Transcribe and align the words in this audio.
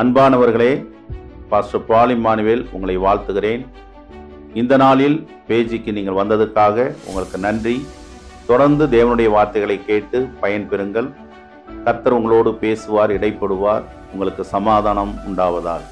அன்பானவர்களே 0.00 0.72
pastor 1.50 1.84
Paul Emmanuel 1.88 2.60
உங்களை 2.74 2.94
வாழ்த்துகிறேன். 3.04 3.62
இந்த 4.60 4.74
நாளில் 4.82 5.16
பேஜிக்கு 5.48 5.92
நீங்கள் 5.96 6.18
வந்ததுக்காக 6.18 6.76
உங்களுக்கு 7.06 7.38
நன்றி. 7.46 7.74
தொடர்ந்து 8.50 8.84
தேவனுடைய 8.94 9.28
வார்த்தைகளை 9.36 9.76
கேட்டு 9.88 10.18
பயன்பெறுங்கள் 10.42 11.08
கர்த்தர் 11.84 12.16
உங்களோடு 12.18 12.50
பேசுவார் 12.64 13.14
இடைப்படுவார். 13.16 13.86
உங்களுக்கு 14.12 14.44
சமாதானம் 14.54 15.14
உண்டாவதால் 15.28 15.86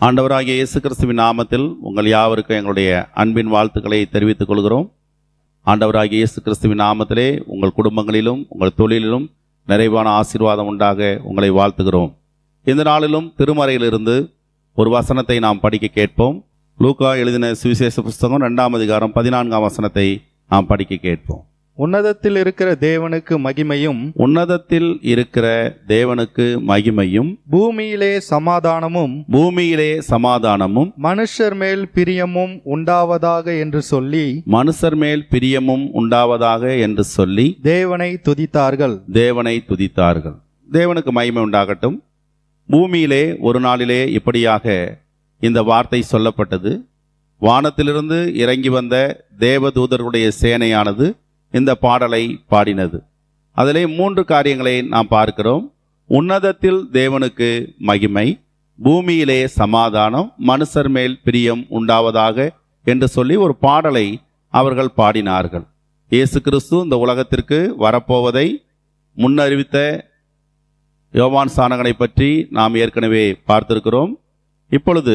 ஆண்டவராகிய 0.00 0.58
இயேசு 0.60 0.80
கிறிஸ்துவின் 0.80 1.22
நாமத்தில் 1.26 1.66
உங்கள் 1.90 2.12
யாவருக்கும் 2.14 2.58
எங்களுடைய 2.58 2.90
அன்பின் 3.22 3.54
வாழ்த்துக்களை 3.56 4.02
தெரிவித்துக் 4.16 4.52
கொள்கிறோம். 4.52 4.86
ஆண்டவராகிய 5.66 6.18
இயேசு 6.20 6.42
கிறிஸ்துவின் 6.42 6.78
நாமத்திலே 6.78 7.42
உங்கள் 7.52 7.72
குடும்பங்களிலும் 7.76 8.40
உங்கள் 8.48 8.74
தொழிலிலும் 8.78 9.24
நிறைவான 9.66 10.08
ஆசீர்வாதம் 10.10 10.66
உண்டாக 10.66 11.20
உங்களை 11.22 11.50
வாழ்த்துகிறோம். 11.50 12.10
இந்த 12.64 12.82
நாளிலும் 12.82 13.32
திருமறையிலிருந்து 13.38 14.16
ஒரு 14.74 14.90
வசனத்தை 14.90 15.38
நாம் 15.38 15.60
படிக்க 15.60 15.86
கேட்போம். 15.86 16.44
லூகா 16.78 17.16
எழுதின 17.16 17.54
சுவிசேஷ 17.54 18.02
புஸ்தகம் 18.02 18.42
ரெண்டாம் 18.42 18.76
அதிகாரம் 18.78 19.12
பதினான்காம் 19.12 19.62
வசனத்தை 19.62 20.06
நாம் 20.48 20.66
படிக்க 20.66 20.96
கேட்போம். 20.96 21.42
உன்னதத்தில் 21.76 22.36
இருக்கிற 22.36 22.72
தேவனுக்கு 22.80 23.34
மகிமையும் 23.44 24.10
உன்னதத்தில் 24.14 24.98
இருக்கிற 25.02 25.76
தேவனுக்கு 25.88 26.60
மகிமையும் 26.66 27.40
பூமியிலே 27.50 28.20
சமாதானமும் 28.20 29.24
பூமியிலே 29.30 30.00
சமாதானமும் 30.00 30.92
மனுஷர் 31.02 31.54
மேல் 31.54 31.90
பிரியமும் 31.94 32.60
உண்டாவதாக 32.64 33.58
என்று 33.58 33.82
சொல்லி 33.82 34.42
மனுஷர் 34.46 34.94
மேல் 34.94 35.26
பிரியமும் 35.30 35.88
உண்டாவதாக 35.94 36.80
என்று 36.80 37.04
சொல்லி 37.04 37.58
தேவனை 37.62 38.20
துதித்தார்கள். 38.24 39.00
தேவனை 39.12 39.64
துதித்தார்கள். 39.68 40.36
தேவனுக்கு 40.72 41.10
மகிமை 41.10 41.42
உண்டாகட்டும். 41.42 41.96
பூமியிலே 42.68 43.36
ஒரு 43.38 43.60
நாளிலே 43.60 44.12
இப்படியாக 44.12 44.96
இந்த 45.40 45.62
வார்த்தை 45.62 46.04
சொல்லப்பட்டது. 46.12 46.84
வானத்திலிருந்து 47.38 48.34
இறங்கி 48.34 48.68
வந்த 48.68 49.26
தேவதூதர்களுடைய 49.38 50.30
சேனையானது 50.40 51.16
இந்த 51.58 51.70
பாடலை 51.84 52.22
பாடினது. 52.52 52.98
அதிலே 53.56 53.82
மூன்று 53.96 54.22
காரியங்களை 54.32 54.76
நாம் 54.94 55.12
பார்க்கிறோம். 55.16 55.64
உன்னதத்தில் 56.10 56.80
தேவனுக்கு 56.98 57.50
மகிமை 57.88 58.26
பூமியிலே 58.78 59.40
சமாதானம் 59.60 60.28
மனுஷர் 60.48 60.88
மேல் 60.96 61.14
பிரியம் 61.26 61.62
உண்டாவதாக 61.78 62.46
என்று 62.86 63.06
சொல்லி 63.16 63.36
ஒரு 63.44 63.54
பாடலை 63.66 64.06
அவர்கள் 64.54 64.96
பாடினார்கள். 65.00 65.64
இயேசு 66.10 66.38
கிறிஸ்து 66.46 66.76
இந்த 66.84 66.96
உலகத்திற்கு 67.04 67.58
வரப்போவதை 67.84 68.46
முன்னறிவித்த 69.16 69.78
யோவான் 71.14 71.52
சாணகனை 71.56 71.92
பற்றி 72.02 72.28
நாம் 72.58 72.74
ஏற்கனவே 72.82 73.24
பார்த்திருக்கிறோம். 73.48 74.12
இப்பொழுது 74.72 75.14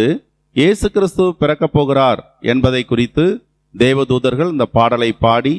இயேசு 0.55 0.87
கிறிஸ்து 0.95 1.25
பிறக்கப் 1.41 1.75
போகிறார் 1.75 2.21
என்பதை 2.51 2.81
குறித்து 2.91 3.25
தேவதூதர்கள் 3.75 4.53
இந்த 4.55 4.65
பாடலை 4.77 5.09
பாடி 5.25 5.53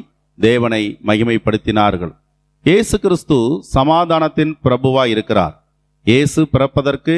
தேவனை 0.47 0.83
மகிமைப்படுத்தினார்கள். 1.07 2.13
இயேசு 2.65 2.95
கிறிஸ்து 3.03 3.37
சமாதானத்தின் 3.75 4.53
பிரபுவாய் 4.65 5.13
இருக்கிறார் 5.13 5.55
இயேசு 6.05 6.41
பிறப்பதற்கு 6.53 7.15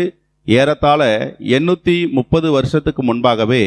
ஏறத்தாழ 0.48 1.02
எண்ணூத்தி 1.56 1.96
முப்பது 2.18 2.48
வருஷத்துக்கு 2.56 3.02
முன்பாகவே 3.10 3.64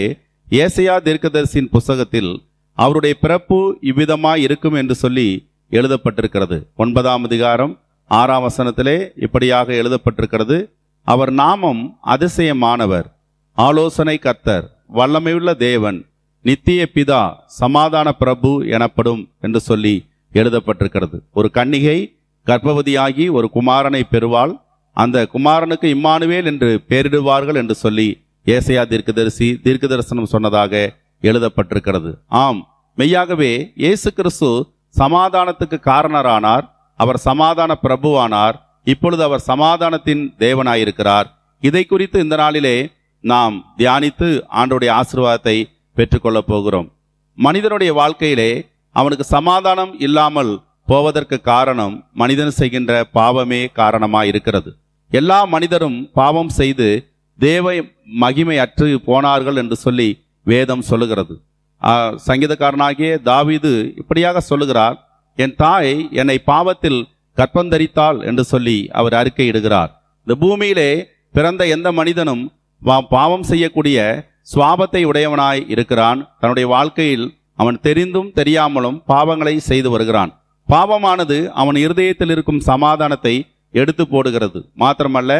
ஏசையா 0.62 0.96
தீர்க்கதரிசியின் 1.06 1.72
புஸ்தகத்தில் 1.74 2.32
அவருடைய 2.78 3.14
பிறப்பு 3.22 3.58
இவ்விதமாய் 3.90 4.42
இருக்கும் 4.46 4.76
என்று 4.80 4.94
சொல்லி 5.02 5.28
எழுதப்பட்டிருக்கிறது. 5.70 6.56
ஒன்பதாம் 6.82 7.24
அதிகாரம் 7.28 7.72
ஆறாம் 8.10 8.44
வசனத்திலே 8.46 8.96
இப்படியாக 9.26 9.72
எழுதப்பட்டிருக்கிறது. 9.80 10.58
அவர் 11.06 11.32
நாமம் 11.42 11.82
அதிசயமானவர் 12.14 13.06
ஆலோசனை 13.58 14.16
கர்த்தர் 14.26 14.66
வல்லமையுள்ள 14.98 15.50
தேவன் 15.66 15.98
நித்திய 16.46 16.80
பிதா 16.94 17.20
சமாதான 17.60 18.08
பிரபு 18.20 18.50
எனப்படும் 18.76 19.22
என்று 19.46 19.60
சொல்லி 19.68 19.94
எழுதப்பட்டிருக்கிறது. 20.32 21.16
ஒரு 21.38 21.48
கன்னிகை 21.56 21.98
கர்ப்பவதியாகி 22.46 23.24
ஒரு 23.38 23.46
குமாரனை 23.56 24.02
பெறுவாள். 24.12 24.52
அந்த 24.96 25.18
குமாரனுக்கு 25.34 25.86
இம்மானுவேல் 25.94 26.48
என்று 26.50 26.68
பெயரிடுவார்கள் 26.90 27.58
என்று 27.62 27.74
சொல்லி 27.84 28.08
ஏசையா 28.46 28.82
தீர்க்கதரிசி 28.92 29.48
தீர்க்க 29.64 29.86
தரிசனம் 29.92 30.32
சொன்னதாக 30.34 30.72
எழுதப்பட்டிருக்கிறது. 31.22 32.10
ஆம் 32.44 32.60
மெய்யாகவே 32.98 33.52
இயேசு 33.84 34.08
கிறிஸ்து 34.18 34.50
சமாதானத்துக்கு 34.94 35.78
காரணரானார் 35.90 36.66
அவர் 37.00 37.18
சமாதான 37.28 37.72
பிரபுவானார் 37.84 38.56
இப்பொழுது 38.92 39.22
அவர் 39.28 39.46
சமாதானத்தின் 39.52 40.22
தேவனாயிருக்கிறார். 40.44 41.26
இதை 41.62 41.82
குறித்து 41.84 42.18
இந்த 42.24 42.36
நாளிலே 42.42 42.76
நாம் 43.24 43.56
தியானித்து 43.80 44.28
ஆண்டுடைய 44.60 44.90
ஆசிர்வாதத்தை 45.00 45.56
பெற்றுக்கொள்ளப் 45.96 46.48
போகிறோம். 46.52 46.88
மனிதனுடைய 47.38 47.90
வாழ்க்கையிலே 48.00 48.50
அவனுக்கு 48.96 49.24
சமாதானம் 49.36 49.92
இல்லாமல் 50.06 50.52
போவதற்கு 50.90 51.36
காரணம் 51.50 51.94
மனிதன் 52.20 52.54
செய்கின்ற 52.58 52.92
பாவமே 53.18 53.60
காரணமாக 53.80 54.30
இருக்கிறது. 54.30 54.70
எல்லா 55.10 55.38
மனிதரும் 55.54 55.98
பாவம் 56.18 56.52
செய்து 56.58 56.88
தேவ 57.38 57.74
மகிமை 58.22 58.56
அற்று 58.64 58.88
போனார்கள் 59.08 59.58
என்று 59.62 59.76
சொல்லி 59.84 60.08
வேதம் 60.46 60.84
சொல்லுகிறது. 60.90 61.34
சங்கீதக்காரனாகிய 62.26 63.10
தாவிது 63.30 63.72
இப்படியாக 64.00 64.40
சொல்லுகிறார் 64.50 64.96
என் 65.38 65.54
தாய் 65.62 65.92
என்னை 66.20 66.36
பாவத்தில் 66.50 67.00
கற்பந்தரித்தாள் 67.36 68.18
என்று 68.28 68.44
சொல்லி 68.52 68.78
அவர் 68.98 69.14
அறிக்கையிடுகிறார். 69.20 69.90
இந்த 70.26 70.34
பூமியிலே 70.42 70.90
பிறந்த 71.36 71.62
எந்த 71.74 71.88
மனிதனும் 71.98 72.44
பாவம் 73.14 73.46
செய்யக்கூடிய 73.50 73.98
சுவாபத்தை 74.52 75.02
உடையவனாய் 75.10 75.62
இருக்கிறான். 75.74 76.20
தன்னுடைய 76.40 76.66
வாழ்க்கையில் 76.74 77.26
அவன் 77.62 77.78
தெரிந்தும் 77.86 78.30
தெரியாமலும் 78.38 78.98
பாவங்களை 79.12 79.54
செய்து 79.68 79.90
வருகிறான். 79.90 80.32
பாவமானது 80.68 81.38
அவன் 81.60 81.76
இருதயத்தில் 81.84 82.32
இருக்கும் 82.34 82.64
சமாதானத்தை 82.70 83.34
எடுத்து 83.80 84.04
போடுகிறது. 84.06 84.60
மாத்திரமல்ல 84.82 85.32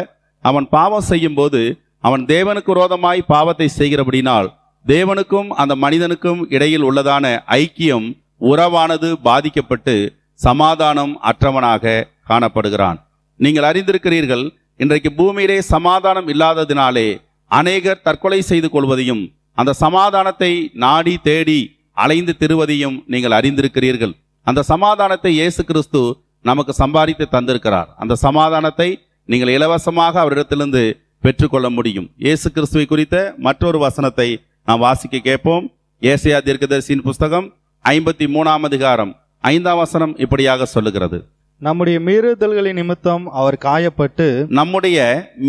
அவன் 0.43 0.67
பாவம் 0.75 1.07
செய்யும் 1.11 1.37
போது 1.39 1.61
அவன் 2.07 2.23
தேவனுக்கு 2.33 2.71
விரோதமாய் 2.73 3.21
பாவத்தை 3.33 3.67
செய்கிறபடினால் 3.77 4.47
தேவனுக்கும் 4.85 5.49
அந்த 5.61 5.73
மனிதனுக்கும் 5.83 6.41
இடையில் 6.55 6.85
உள்ளதான 6.89 7.25
ஐக்கியம் 7.61 8.07
உறவானது 8.51 9.09
பாதிக்கப்பட்டு 9.27 9.95
சமாதானம் 10.39 11.13
அற்றவனாக 11.29 12.03
காணப்படுகிறான். 12.29 12.97
நீங்கள் 13.39 13.67
அறிந்திருக்கிறீர்கள் 13.69 14.45
இன்றைக்கு 14.83 15.09
பூமியிலே 15.19 15.57
சமாதானம் 15.73 16.27
இல்லாததினாலே 16.33 17.07
அநேகர் 17.51 18.03
தற்கொலை 18.07 18.39
செய்து 18.51 18.67
கொள்வதையும் 18.69 19.23
அந்த 19.57 19.75
சமாதானத்தை 19.83 20.51
நாடி 20.83 21.13
தேடி 21.27 21.59
அலைந்து 22.03 22.33
திருவதையும் 22.41 22.97
நீங்கள் 23.13 23.35
அறிந்திருக்கிறீர்கள். 23.37 24.13
அந்த 24.47 24.65
சமாதானத்தை 24.71 25.31
இயேசு 25.37 25.61
கிறிஸ்து 25.69 26.01
நமக்கு 26.49 26.73
சம்பாதித்து 26.81 27.25
தந்திருக்கிறார். 27.35 27.89
அந்த 28.01 28.17
சமாதானத்தை 28.25 28.89
நீங்கள் 29.29 29.53
இலவசமாக 29.55 30.19
அவரிடத்திலிருந்து 30.23 30.83
பெற்றுக்கொள்ள 31.25 31.67
முடியும். 31.77 32.07
இயேசு 32.25 32.47
கிறிஸ்துவை 32.55 32.85
குறித்த 32.91 33.15
மற்றொரு 33.47 33.79
வசனத்தை 33.85 34.27
நாம் 34.67 34.83
வாசிக்க 34.85 35.21
கேட்போம். 35.29 35.65
ஏசையா 36.01 36.39
தீர்க்கதரிசியின் 36.47 37.05
புஸ்தகம் 37.07 37.47
ஐம்பத்தி 37.85 38.25
மூணாம் 38.35 38.65
அதிகாரம் 38.69 39.11
ஐந்தாம் 39.43 39.81
வசனம் 39.83 40.13
இப்படியாக 40.25 40.65
சொல்லுகிறது. 40.75 41.17
நம்முடைய 41.61 41.99
மீறுதல்களின் 41.99 42.77
நிமித்தம் 42.79 43.23
அவர் 43.39 43.55
காயப்பட்டு 43.63 44.25
நம்முடைய 44.57 44.97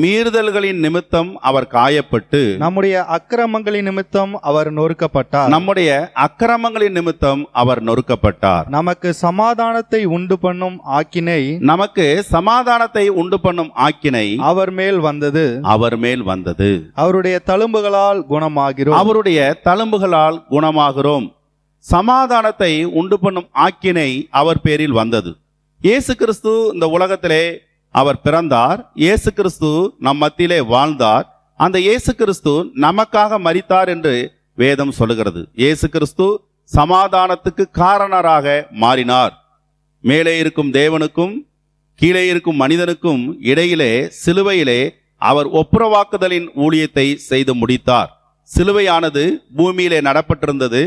மீறுதல்களின் 0.02 0.78
நிமித்தம் 0.84 1.30
அவர் 1.48 1.66
காயப்பட்டு 1.72 2.40
நம்முடைய 2.62 3.02
அக்கிரமங்களின் 3.16 3.86
நிமித்தம் 3.88 4.32
அவர் 4.40 4.68
நொறுக்கப்பட்டார். 4.72 5.50
நம்முடைய 5.54 5.90
அக்கிரமங்களின் 6.24 6.96
நிமித்தம் 6.98 7.48
அவர் 7.52 7.80
நொறுக்கப்பட்டார். 7.84 8.68
நமக்கு 8.76 9.10
சமாதானத்தை 9.14 10.04
உண்டு 10.16 10.38
பண்ணும் 10.38 10.78
ஆக்கினை 10.98 11.42
நமக்கு 11.72 12.06
சமாதானத்தை 12.30 13.08
உண்டு 13.22 13.40
பண்ணும் 13.40 13.70
ஆக்கினை 13.86 14.26
அவர் 14.50 14.70
மேல் 14.70 15.00
வந்தது. 15.08 15.44
அவர் 15.74 15.96
மேல் 15.96 16.22
வந்தது. 16.22 16.70
அவருடைய 16.94 17.40
தழும்புகளால் 17.50 18.22
குணமாகிறோம். 18.30 18.98
அவருடைய 19.02 19.40
தழும்புகளால் 19.64 20.38
குணமாகிறோம். 20.54 21.26
சமாதானத்தை 21.84 22.72
உண்டு 23.00 23.18
பண்ணும் 23.18 23.50
ஆக்கினை 23.66 24.08
அவர் 24.30 24.60
பேரில் 24.60 24.92
வந்தது. 24.92 25.32
இயேசு 25.86 26.12
கிறிஸ்து 26.20 26.52
இந்த 26.74 26.86
உலகத்திலே 26.88 27.42
அவர் 27.94 28.20
பிறந்தார். 28.20 28.80
இயேசு 28.94 29.28
கிறிஸ்து 29.32 29.68
நம் 30.06 30.16
மத்தியிலே 30.16 30.60
வாழ்ந்தார். 30.72 31.26
அந்த 31.56 31.76
இயேசு 31.84 32.14
கிறிஸ்து 32.14 32.52
நமக்காக 32.84 33.38
மறித்தார் 33.46 33.88
என்று 33.94 34.14
வேதம் 34.54 34.90
சொல்லுகிறது. 34.90 35.40
இயேசு 35.54 35.88
கிறிஸ்து 35.88 36.26
சமாதானத்துக்கு 36.70 37.64
காரணராக 37.80 38.46
மாறினார். 38.84 39.32
மேலே 40.04 40.38
இருக்கும் 40.38 40.72
தேவனுக்கும் 40.72 41.34
கீழே 42.00 42.26
இருக்கும் 42.32 42.60
மனிதனுக்கும் 42.62 43.22
இடையிலே 43.52 43.92
சிலுவையிலே 44.24 44.80
அவர் 45.16 45.48
ஒப்புரவாக்குதலின் 45.60 46.48
ஊழியத்தை 46.64 47.06
செய்து 47.30 47.54
முடித்தார். 47.54 48.10
சிலுவையானது 48.50 49.24
பூமியிலே 49.56 50.00
நடப்பட்டிருந்தது. 50.00 50.82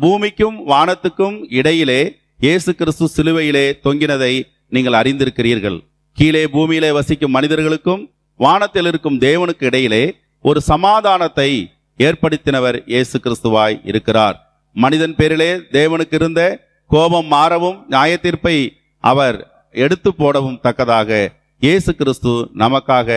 பூமிக்கும் 0.00 0.56
வானத்துக்கும் 0.72 1.36
இடையிலே 1.58 2.00
இயேசு 2.44 2.70
கிறிஸ்து 2.78 3.06
சிலுவையிலே 3.16 3.64
தொங்கினதை 3.84 4.32
நீங்கள் 4.74 4.96
அறிந்திருக்கிறீர்கள். 4.98 5.78
கீழே 6.18 6.42
பூமியிலே 6.54 6.90
வசிக்கும் 6.96 7.34
மனிதர்களுக்கும் 7.36 8.02
வானத்தில் 8.40 8.88
இருக்கும் 8.90 9.16
தேவனுக்கு 9.26 9.64
இடையிலே 9.68 10.02
ஒரு 10.44 10.60
சமாதானத்தை 10.70 11.50
ஏற்படுத்தினவர் 11.98 12.78
இயேசு 12.92 13.16
கிறிஸ்துவாய் 13.24 13.76
இருக்கிறார். 13.90 14.36
மனிதன் 14.76 15.14
பேரிலே 15.18 15.50
தேவனுக்கு 15.76 16.16
இருந்த 16.20 16.42
கோபம் 16.90 17.28
மாறவும் 17.34 17.78
நியாயத்தீர்ப்பை 17.94 18.56
அவர் 19.04 19.38
எடுத்து 19.84 20.10
போடவும் 20.20 20.60
தக்கதாக 20.66 21.10
இயேசு 21.62 21.90
கிறிஸ்து 22.00 22.34
நமக்காக 22.62 23.10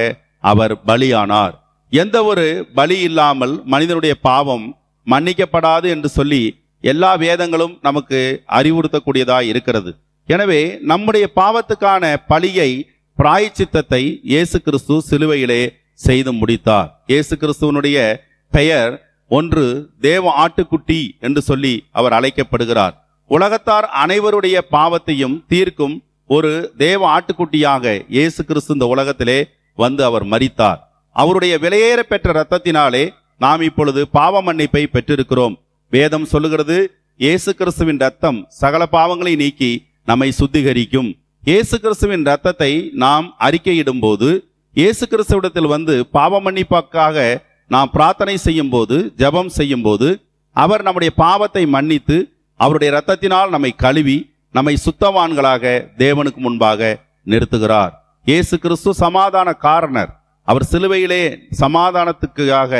அவர் 0.52 0.74
பலியானார். 0.88 1.54
எந்த 1.92 2.18
ஒரு 2.32 2.48
பலி 2.80 3.00
இல்லாமல் 3.10 3.54
மனிதனுடைய 3.74 4.16
பாவம் 4.30 4.66
மன்னிக்கப்படாது 5.08 5.88
என்று 5.96 6.10
சொல்லி 6.18 6.44
எல்லா 6.84 7.12
வேதங்களும் 7.24 7.74
நமக்கு 7.88 8.20
அறிவுறுத்தக்கூடியதாக 8.60 9.50
இருக்கிறது. 9.52 9.92
எனவே 10.28 10.62
நம்முடைய 10.92 11.26
பாவத்துக்கான 11.40 12.04
பழியை 12.32 12.70
பிராயச்சித்தத்தை 13.18 14.04
இயேசு 14.32 14.58
கிறிஸ்து 14.66 14.96
சிலுவையிலே 15.10 15.62
செய்து 16.00 16.32
முடித்தார். 16.40 16.90
இயேசு 17.12 17.34
கிறிஸ்துவனுடைய 17.42 17.98
பெயர் 18.52 18.94
ஒன்று 19.38 19.66
தேவ 20.08 20.32
ஆட்டுக்குட்டி 20.44 21.02
என்று 21.28 21.42
சொல்லி 21.50 21.74
அவர் 22.00 22.16
அழைக்கப்படுகிறார். 22.18 22.94
உலகத்தார் 23.30 23.88
அனைவருடைய 24.04 24.58
பாவத்தையும் 24.76 25.36
தீர்க்கும் 25.52 25.96
ஒரு 26.36 26.52
தேவ 26.84 27.02
ஆட்டுக்குட்டியாக 27.16 27.86
இயேசு 28.16 28.42
கிறிஸ்து 28.50 28.74
இந்த 28.76 28.88
உலகத்திலே 28.94 29.40
வந்து 29.78 30.02
அவர் 30.10 30.26
மறித்தார் 30.34 30.80
அவருடைய 31.16 31.54
விலையேற 31.64 32.00
பெற்ற 32.12 32.28
இரத்தத்தினாலே 32.34 33.04
நாம் 33.44 33.62
இப்பொழுது 33.68 34.02
பாவ 34.18 34.42
மன்னிப்பை 34.48 34.84
பெற்றிருக்கிறோம். 34.96 35.56
வேதம் 35.94 36.28
சொல்லுகிறது 36.32 36.76
இயேசு 37.20 37.52
கிறிஸ்துவின் 37.60 38.02
ரத்தம் 38.04 38.40
சகல 38.62 38.84
பாவங்களை 38.96 39.32
நீக்கி 39.42 39.70
நம்மை 40.10 40.28
சுத்திகரிக்கும். 40.40 41.10
இயேசு 41.44 41.76
கிறிஸ்துவின் 41.84 42.26
ரத்தத்தை 42.30 42.72
நாம் 43.04 43.28
அறிக்கையிடும் 43.46 44.02
போது 44.04 44.28
இயேசு 44.76 45.04
கிறிஸ்துவிடத்தில் 45.12 45.70
வந்து 45.76 45.96
பாவ 46.16 46.42
மன்னிப்பாக்காக 46.46 47.18
நாம் 47.70 47.92
பிரார்த்தனை 47.96 48.36
செய்யும் 48.46 48.72
போது 48.74 48.98
ஜெபம் 49.22 49.52
செய்யும் 49.58 49.86
போது 49.88 50.10
அவர் 50.56 50.84
நம்முடைய 50.88 51.12
பாவத்தை 51.24 51.64
மன்னித்து 51.76 52.18
அவருடைய 52.60 52.90
ரத்தத்தினால் 52.98 53.54
நம்மை 53.56 53.72
கழுவி 53.84 54.18
நம்மை 54.56 54.76
சுத்தவான்களாக 54.86 55.64
தேவனுக்கு 56.04 56.40
முன்பாக 56.46 56.90
நிறுத்துகிறார். 57.32 57.92
இயேசு 58.26 58.56
கிறிஸ்து 58.64 58.94
சமாதான 59.04 59.50
காரணர். 59.68 60.12
அவர் 60.48 60.70
சிலுவையிலே 60.72 61.24
சமாதானத்துக்காக 61.62 62.72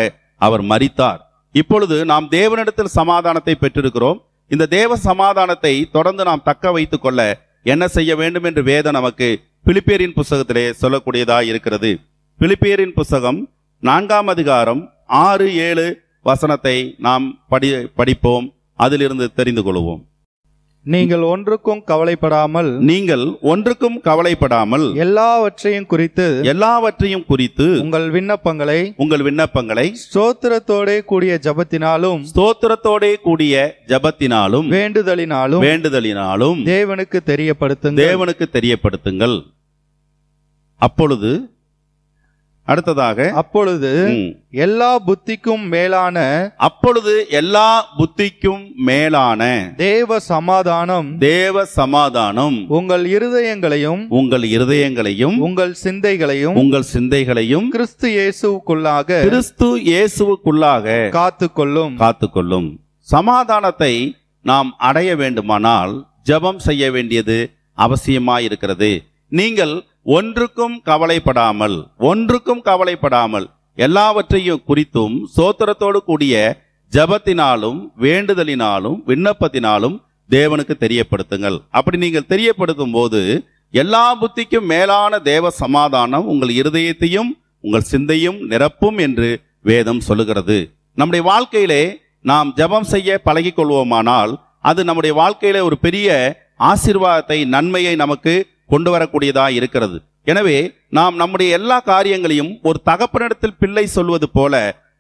அவர் 0.42 0.64
மறித்தார் 0.72 1.22
இப்பொழுது 1.52 2.06
நாம் 2.06 2.28
தேவனிடத்தில் 2.32 2.96
சமாதானத்தை 3.00 3.56
பெற்றிருக்கிறோம். 3.62 4.20
இந்த 4.48 4.66
தேவ 4.66 4.96
சமாதானத்தை 4.96 5.74
தொடர்ந்து 5.92 6.24
நாம் 6.24 6.44
தக்க 6.44 6.72
வைத்துக் 6.72 7.02
கொள்ள 7.02 7.22
என்ன 7.64 7.88
செய்ய 7.88 8.16
வேண்டும் 8.16 8.44
என்று 8.44 8.64
வேதம் 8.64 8.98
நமக்கு 8.98 9.28
பிலிப்பேரின் 9.66 10.16
புஸ்தகத்திலே 10.20 10.66
சொல்லக்கூடியதாக 10.82 11.42
இருக்கிறது. 11.42 12.00
பிலிப்பேரின் 12.40 12.94
புஸ்தகம் 12.94 13.50
நான்காம் 13.80 14.28
அதிகாரம் 14.28 14.82
ஆறு 15.08 15.56
ஏழு 15.56 15.88
வசனத்தை 16.24 16.96
நாம் 16.98 17.26
படி 17.50 17.70
படிப்போம். 18.00 18.54
அதிலிருந்து 18.76 19.34
தெரிந்து 19.34 19.62
கொள்வோம். 19.64 20.02
நீங்கள் 20.84 21.22
ஒன்றுக்கும் 21.22 21.84
கவலைப்படாமல் 21.84 22.78
நீங்கள் 22.80 23.38
ஒன்றுக்கும் 23.42 24.02
கவலைப்படாமல் 24.02 24.96
எல்லாவற்றையும் 24.96 25.86
குறித்து 25.86 26.40
எல்லாவற்றையும் 26.44 27.26
குறித்து 27.26 27.82
உங்கள் 27.82 28.12
விண்ணப்பங்களை 28.12 28.94
உங்கள் 28.96 29.20
விண்ணப்பங்களை 29.20 29.96
ஸ்தோத்திரத்தோடே 30.14 31.06
கூடிய 31.06 31.40
ஜபத்தினாலும் 31.44 32.24
ஸ்தோத்திரத்தோடே 32.36 33.16
கூடிய 33.22 33.76
ஜபத்தினாலும் 33.88 34.68
வேண்டுதலினாலும் 34.70 35.64
வேண்டுதலினாலும் 35.68 36.60
தேவனுக்கு 36.64 37.20
தெரியப்படுத்துங்கள். 37.26 38.06
தேவனுக்கு 38.06 38.46
தெரியப்படுத்துங்கள். 38.54 39.44
அப்பொழுது 40.76 41.50
அடுத்ததாக 42.72 43.28
அப்பொழுது 43.42 43.92
எல்லா 44.66 44.90
புத்திக்கும் 45.08 45.64
மேலான 45.74 46.18
அப்பொழுது 46.68 47.14
எல்லா 47.40 47.68
புத்திக்கும் 47.98 48.64
மேலான 48.90 49.42
தேவ 49.78 50.20
சமாதானம் 50.20 51.18
தேவ 51.18 51.66
சமாதானம் 51.66 52.58
உங்கள் 52.68 53.06
இருதயங்களையும் 53.16 54.04
உங்கள் 54.20 54.46
இருதயங்களையும் 54.56 55.38
உங்கள் 55.38 55.74
சிந்தைகளையும் 55.84 56.56
உங்கள் 56.56 56.88
சிந்தைகளையும் 56.94 57.68
கிறிஸ்து 57.70 58.08
இயேசுவுக்குள்ளாக 58.18 59.22
கிறிஸ்து 59.24 59.70
இயேசுவுக்குள்ளாக 59.90 60.98
காத்துக்கொள்ளும். 61.18 61.94
காத்துக்கொள்ளும். 62.04 62.68
சமாதானத்தை 63.08 63.94
நாம் 64.46 64.70
அடைய 64.78 65.16
வேண்டுமானால் 65.16 65.94
ஜெபம் 66.30 66.58
செய்ய 66.58 66.92
வேண்டியது 66.92 67.38
அவசியமாயிருக்கிறது. 67.78 68.92
நீங்கள் 69.32 69.74
ஒன்றுக்கும் 70.16 70.76
கவலைப்படாமல் 70.90 71.76
ஒன்றுக்கும் 72.10 72.62
கவலைப்படாமல் 72.68 73.48
எல்லாவற்றையும் 73.78 74.64
குறித்தும் 74.70 75.16
சோத்திரத்தோடு 75.36 76.00
கூடிய 76.10 76.36
ஜெபத்தினாலும் 76.92 77.80
வேண்டுதலினாலும் 78.06 78.98
விண்ணப்பத்தினாலும் 79.10 79.98
தேவனுக்கு 80.30 80.76
தெரியப்படுத்துங்கள். 80.84 81.58
அப்படி 81.78 81.98
நீங்கள் 82.06 82.30
தெரியப்படுத்தும் 82.34 82.96
போது 82.98 83.22
எல்லா 83.74 84.04
புத்திக்கும் 84.22 84.70
மேலான 84.74 85.20
தேவ 85.30 85.50
சமாதானம் 85.62 86.30
உங்கள் 86.34 86.52
இருதயத்தையும் 86.60 87.32
உங்கள் 87.64 87.90
சிந்தையும் 87.92 88.40
நிரப்பும் 88.52 89.00
என்று 89.06 89.30
வேதம் 89.70 90.04
சொல்லுகிறது. 90.08 90.60
நம்முடைய 90.98 91.24
வாழ்க்கையிலே 91.32 91.84
நாம் 92.32 92.54
ஜெபம் 92.60 92.92
செய்ய 92.94 93.20
பழகிக் 93.28 93.58
கொள்வோமானால் 93.58 94.32
அது 94.70 94.82
நம்முடைய 94.90 95.14
வாழ்க்கையிலே 95.22 95.62
ஒரு 95.70 95.78
பெரிய 95.86 96.08
ஆசீர்வாதத்தை 96.72 97.38
நன்மையை 97.56 97.94
நமக்கு 98.04 98.34
கொண்டு 98.72 98.90
வரக்கூடியதாக 98.94 99.58
இருக்கிறது. 99.60 99.98
எனவே 100.32 100.58
நாம் 100.98 101.16
நம்முடைய 101.22 101.50
எல்லா 101.60 101.78
காரியங்களையும் 101.92 102.52
ஒரு 102.70 102.80
தகப்பனிடத்தில் 102.90 103.60
பிள்ளை 103.62 103.86
சொல்வது 103.98 104.28
போல 104.38 104.56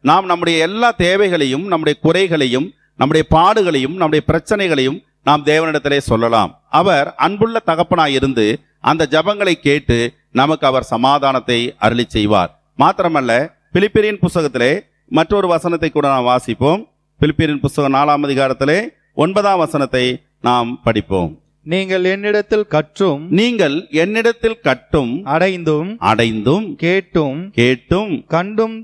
நாம் 0.10 0.27
நம்முடைய 0.31 0.57
எல்லா 0.68 0.89
தேவைகளையும் 1.06 1.66
நம்முடைய 1.71 1.95
குறைகளையும் 2.06 2.68
நம்முடைய 3.00 3.25
பாடுகளையும் 3.36 3.95
நம்முடைய 4.00 4.21
பிரச்சனைகளையும் 4.30 5.00
நாம் 5.27 5.45
தேவனிடத்திலே 5.50 6.00
சொல்லலாம். 6.12 6.51
அவர் 6.80 7.07
அன்புள்ள 7.25 7.57
தகப்பனாய் 7.69 8.16
இருந்து 8.19 8.45
அந்த 8.89 9.07
ஜபங்களை 9.13 9.56
கேட்டு 9.68 9.98
நமக்கு 10.39 10.66
அவர் 10.69 10.92
சமாதானத்தை 10.94 11.60
அருளி 11.86 12.06
செய்வார். 12.16 12.51
மாத்திரமல்ல 12.81 13.31
பிலிப்பிரியின் 13.75 14.21
புஸ்தகத்திலே 14.24 14.71
மற்றொரு 15.18 15.48
வசனத்தை 15.54 15.89
கூட 15.92 16.07
நாம் 16.13 16.30
வாசிப்போம். 16.31 16.81
பிலிப்பிரியின் 17.21 17.63
புஸ்தகம் 17.66 17.95
நாலாம் 17.98 18.25
அதிகாரத்திலே 18.27 18.80
ஒன்பதாம் 19.23 19.61
வசனத்தை 19.64 20.06
நாம் 20.47 20.69
படிப்போம். 20.85 21.31
நீங்கள் 21.66 22.04
என்னிடத்தில் 22.04 22.68
கற்றும் 22.68 23.21
நீங்கள் 23.39 23.75
என்னிடத்தில் 24.04 24.61
கட்டும் 24.68 25.11
அடைந்தும் 25.33 25.89
அடைந்தும் 26.11 26.75
கேட்டும் 26.75 27.39
கேட்டும் 27.51 28.13
கண்டும் 28.28 28.78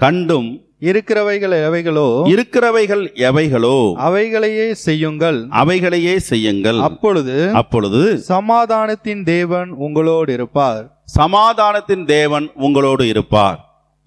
கண்டும் 0.00 0.48
இருக்கிறவைகள் 0.80 1.54
எவைகளோ 1.66 2.08
இருக்கிறவைகள் 2.32 3.04
எவைகளோ 3.28 3.76
அவைகளையே 4.06 4.66
செய்யுங்கள். 4.86 5.38
அவைகளையே 5.60 6.18
செய்யுங்கள். 6.30 6.80
அப்பொழுது 6.88 7.36
அப்பொழுது 7.60 8.02
சமாதானத்தின் 8.28 9.22
தேவன் 9.24 9.70
உங்களோடு 9.86 10.32
இருப்பார். 10.32 10.84
சமாதானத்தின் 11.18 12.04
தேவன் 12.06 12.46
உங்களோடு 12.66 13.06
இருப்பார். 13.08 13.58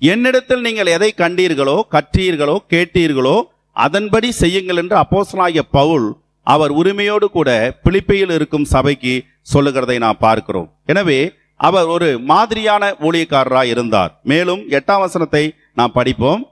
என்னிடத்தில் 0.02 0.62
நீங்கள் 0.62 0.94
எதை 0.96 1.12
கண்டீர்களோ 1.18 1.78
கற்றீர்களோ 1.96 2.58
கேட்டீர்களோ 2.74 3.38
அதன்படி 3.86 4.32
செய்யுங்கள் 4.42 4.78
என்று 4.78 4.96
அப்போஸ்தலனாகிய 5.04 5.64
பவுல் 5.72 6.08
அவர் 6.44 6.72
உரிமையோடு 6.72 7.30
கூட 7.30 7.50
பிலிப்பையில் 7.84 8.32
இருக்கும் 8.32 8.64
சபைக்கு 8.64 9.24
சொல்லுகிறதை 9.42 9.98
நாம் 9.98 10.18
பார்க்கிறோம். 10.20 10.70
எனவே 10.86 11.20
அவர் 11.58 11.86
ஒரு 11.86 12.20
மாதிரியான 12.20 12.96
ஊழியக்காரராக 13.00 13.64
இருந்தார். 13.64 14.20
மேலும் 14.24 14.62
எட்டாம் 14.70 15.00
வசனத்தை 15.00 15.56
நாம் 15.74 15.92
படிப்போம். 15.92 16.48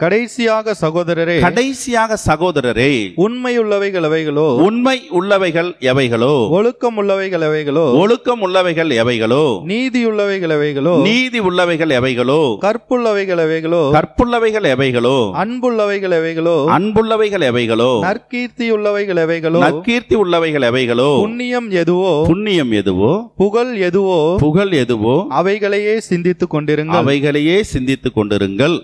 கடைசியாக 0.00 0.74
சகோதரரே 0.80 1.34
கடைசியாக 1.44 2.16
சகோதரரே 2.24 2.90
உண்மையுள்ளவைகள் 3.24 4.04
எவைகளோ 4.08 4.44
உண்மை 4.66 4.94
உள்ளவைகள் 5.18 5.70
எவைகளோ 5.90 6.28
ஒழுக்கம் 6.48 6.98
உள்ளவைகள் 7.00 7.44
எவைகளோ 7.46 7.82
ஒழுக்கம் 8.02 8.42
உள்ளவைகள் 8.46 8.92
எவைகளோ 9.02 9.40
நீதியுள்ளவைகள் 9.70 10.52
எவைகளோ 10.56 10.92
நீதி 11.02 11.40
உள்ளவைகள் 11.40 11.94
எவைகளோ 11.96 12.38
கற்புள்ளவைகள் 12.66 13.42
எவைகளோ 13.46 13.80
கற்புள்ளவைகள் 13.96 14.68
எவைகளோ 14.74 15.16
அன்புள்ளவைகள் 15.42 16.14
எவைகளோ 16.18 16.54
அன்புள்ளவைகள் 16.76 17.46
எவைகளோ 17.50 17.90
நற்கீர்த்தியுள்ளவைகள் 18.06 19.20
எவைகளோ 19.24 19.62
நற்கீர்த்தி 19.64 20.18
உள்ளவைகள் 20.22 20.66
எவைகளோ 20.70 21.08
புண்ணியம் 21.24 21.70
எதுவோ 21.82 22.12
புண்ணியம் 22.26 22.72
எதுவோ 22.72 23.10
புகழ் 23.42 23.72
எதுவோ 23.88 24.20
புகழ் 24.36 24.76
எதுவோ 24.84 25.16
அவைகளையே 25.40 25.96
சிந்தித்துக் 26.10 26.54
கொண்டிருங்கள். 26.54 27.00
அவைகளையே 27.02 27.58
சிந்தித்துக் 27.72 28.16
கொண்டிருங்கள். 28.18 28.78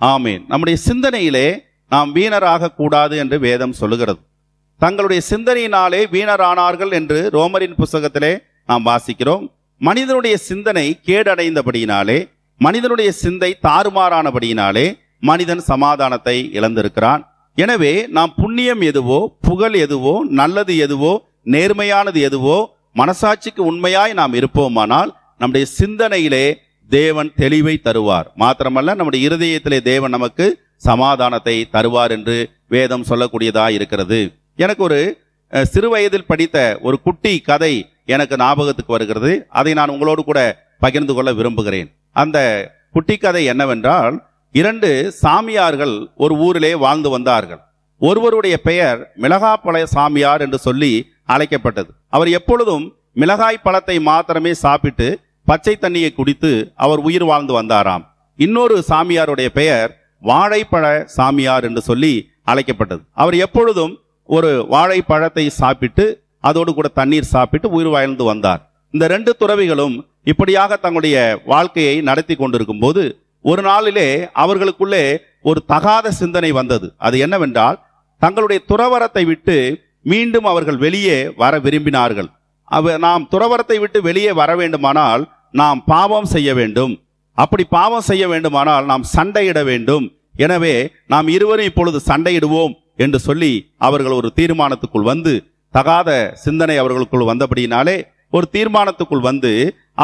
ஆமீன். 0.00 0.42
நம்முடைய 0.50 0.76
சிந்தனையிலே 0.88 1.48
நாம் 1.92 2.10
வீணராக 2.16 2.72
கூடாது 2.80 3.14
என்று 3.22 3.36
வேதம் 3.46 3.78
சொல்லுகிறது. 3.80 4.20
தங்களுடைய 4.80 5.20
சிந்தனையினாலே 5.30 6.00
வீணரானார்கள் 6.14 6.92
என்று 6.98 7.18
ரோமரின் 7.36 7.76
புஸ்தகத்திலே 7.80 8.32
நாம் 8.70 8.86
வாசிக்கிறோம். 8.86 9.44
மனிதனுடைய 9.80 10.36
சிந்தனை 10.48 10.86
கேடடைந்தபடியினாலே 11.08 12.18
மனிதனுடைய 12.60 13.10
சிந்தை 13.22 13.50
தாறுமாறானபடியினாலே 13.66 14.86
மனிதன் 15.20 15.62
சமாதானத்தை 15.70 16.36
இழந்திருக்கிறான். 16.58 17.22
எனவே 17.58 17.92
நாம் 18.16 18.32
புண்ணியம் 18.40 18.82
எதுவோ 18.90 19.20
புகழ் 19.48 19.76
எதுவோ 19.86 20.14
நல்லது 20.40 20.74
எதுவோ 20.86 21.12
நேர்மையானது 21.54 22.20
எதுவோ 22.28 22.56
மனசாட்சிக்கு 22.96 23.62
உண்மையாய் 23.70 24.12
நாம் 24.20 24.34
இருப்போமானால் 24.34 25.10
நம்முடைய 25.40 25.66
சிந்தனையிலே 25.78 26.46
தேவன் 26.94 27.30
தெளிவை 27.42 27.74
தருவார். 27.86 28.26
மாத்திரமல்ல 28.42 28.94
நம்முடைய 28.98 29.20
இருதயத்திலே 29.28 29.78
தேவன் 29.90 30.14
நமக்கு 30.16 30.46
சமாதானத்தை 30.88 31.56
தருவார் 31.76 32.12
என்று 32.16 32.36
வேதம் 32.74 33.06
சொல்லக்கூடியதா 33.10 33.66
இருக்கிறது. 33.76 34.20
எனக்கு 34.64 34.82
ஒரு 34.88 35.00
சிறு 35.72 35.88
வயதில் 35.92 36.28
படித்த 36.30 36.56
ஒரு 36.86 36.96
குட்டி 37.06 37.34
கதை 37.48 37.74
எனக்கு 38.14 38.34
ஞாபகத்துக்கு 38.42 38.94
வருகிறது. 38.96 39.32
அதை 39.58 39.72
நான் 39.78 39.92
உங்களோடு 39.94 40.22
கூட 40.24 40.40
பகிர்ந்து 40.84 41.12
கொள்ள 41.14 41.30
விரும்புகிறேன். 41.38 41.88
அந்த 42.22 42.38
குட்டி 42.96 43.16
கதை 43.16 43.42
என்னவென்றால் 43.52 44.16
இரண்டு 44.54 44.90
சாமியார்கள் 45.22 45.94
ஒரு 46.24 46.34
ஊரிலே 46.46 46.72
வாழ்ந்து 46.84 47.08
வந்தார்கள். 47.14 47.62
ஒருவருடைய 48.00 48.56
பெயர் 48.68 48.98
மிளகாப்பழ 49.24 49.76
சாமியார் 49.94 50.44
என்று 50.46 50.58
சொல்லி 50.66 50.92
அழைக்கப்பட்டது. 51.34 51.90
அவர் 52.16 52.30
எப்பொழுதும் 52.38 52.84
மிளகாய் 53.22 53.64
பழத்தை 53.66 53.96
மாத்திரமே 54.08 54.52
சாப்பிட்டு 54.64 55.08
பச்சை 55.48 55.74
தண்ணியை 55.80 56.10
குடித்து 56.14 56.50
அவர் 56.84 57.00
உயிர் 57.08 57.26
வாழ்ந்து 57.30 57.52
வந்தாராம். 57.58 58.04
இன்னொரு 58.38 58.76
சாமியாருடைய 58.90 59.48
பெயர் 59.58 59.90
வாழைப்பழ 60.22 60.84
சாமியார் 61.16 61.66
என்று 61.68 61.82
சொல்லி 61.88 62.12
அழைக்கப்பட்டது. 62.50 63.02
அவர் 63.22 63.36
எப்பொழுதும் 63.46 63.94
ஒரு 64.28 64.50
வாழைப்பழத்தை 64.74 65.44
சாப்பிட்டு 65.60 66.04
அதோடு 66.40 66.70
கூட 66.74 66.88
தண்ணீர் 66.98 67.32
சாப்பிட்டு 67.34 67.66
உயிர் 67.76 67.92
வாழ்ந்து 67.94 68.24
வந்தார். 68.24 68.60
இந்த 68.94 69.04
ரெண்டு 69.14 69.30
துறவிகளும் 69.40 69.96
இப்படியாக 70.32 70.76
தங்களுடைய 70.76 71.16
வாழ்க்கையை 71.52 71.96
நடத்தி 72.08 72.34
கொண்டிருக்கும் 72.36 72.82
போது 72.84 73.02
ஒரு 73.44 73.62
நாளிலே 73.62 74.08
அவர்களுக்குள்ளே 74.42 75.04
ஒரு 75.42 75.60
தகாத 75.72 76.10
சிந்தனை 76.20 76.50
வந்தது. 76.52 76.86
அது 77.06 77.16
என்னவென்றால் 77.18 77.76
தங்களுடைய 78.22 78.60
துறவரத்தை 78.70 79.24
விட்டு 79.26 79.56
மீண்டும் 80.12 80.46
அவர்கள் 80.52 80.78
வெளியே 80.84 81.18
வர 81.42 81.58
விரும்பினார்கள். 81.66 82.28
அவ 82.68 82.94
நாம் 83.06 83.28
துறவரத்தை 83.32 83.76
விட்டு 83.82 83.98
வெளியே 84.02 84.32
வர 84.40 84.50
வேண்டுமானால் 84.56 85.24
நாம் 85.60 85.80
பாவம் 85.92 86.28
செய்ய 86.34 86.50
வேண்டும். 86.60 86.92
அப்படி 87.38 87.64
பாவம் 87.76 88.06
செய்ய 88.08 88.24
வேண்டுமானால் 88.32 88.88
நாம் 88.90 89.04
சண்டையிட 89.16 89.58
வேண்டும். 89.70 90.06
எனவே 90.44 90.74
நாம் 91.12 91.28
இருவரும் 91.36 91.68
இப்பொழுது 91.70 91.98
சண்டையிடுவோம் 92.08 92.74
என்று 93.04 93.18
சொல்லி 93.26 93.52
அவர்கள் 93.86 94.18
ஒரு 94.20 94.28
தீர்மானத்துக்குள் 94.38 95.08
வந்து 95.12 95.32
தகாத 95.74 96.10
சிந்தனை 96.44 96.76
அவர்களுக்குள் 96.82 97.28
வந்தபடியினாலே 97.30 97.96
ஒரு 98.36 98.46
தீர்மானத்துக்குள் 98.54 99.26
வந்து 99.28 99.50